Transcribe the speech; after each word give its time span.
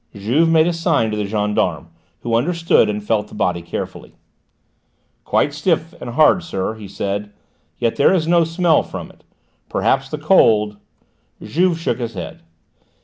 Juve 0.15 0.49
made 0.49 0.65
a 0.65 0.73
sign 0.73 1.11
to 1.11 1.15
the 1.15 1.27
gendarme, 1.27 1.89
who 2.21 2.33
understood, 2.33 2.89
and 2.89 3.03
felt 3.03 3.27
the 3.27 3.35
body 3.35 3.61
carefully. 3.61 4.15
"Quite 5.25 5.53
stiff, 5.53 5.93
and 6.01 6.09
hard, 6.09 6.41
sir," 6.41 6.73
he 6.73 6.87
said; 6.87 7.31
"yet 7.77 7.97
there 7.97 8.11
is 8.11 8.27
no 8.27 8.43
smell 8.43 8.81
from 8.81 9.11
it. 9.11 9.23
Perhaps 9.69 10.09
the 10.09 10.17
cold" 10.17 10.77
Juve 11.39 11.79
shook 11.79 11.99
his 11.99 12.15
head. 12.15 12.41